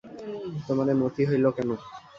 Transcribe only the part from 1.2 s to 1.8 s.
হইল কেন।